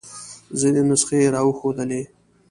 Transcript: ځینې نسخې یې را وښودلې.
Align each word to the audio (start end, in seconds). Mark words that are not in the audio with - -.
ځینې 0.59 0.81
نسخې 0.89 1.17
یې 1.23 1.27
را 1.33 1.41
وښودلې. 1.45 2.01